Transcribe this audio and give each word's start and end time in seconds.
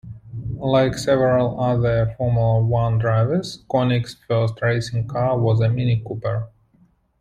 Like 0.57 0.95
several 0.97 1.59
other 1.61 2.15
Formula 2.17 2.59
One 2.65 2.97
drivers, 2.97 3.63
Koinigg's 3.69 4.15
first 4.27 4.59
racing 4.59 5.07
car 5.07 5.37
was 5.37 5.61
a 5.61 5.69
Mini 5.69 6.01
Cooper. 6.03 6.49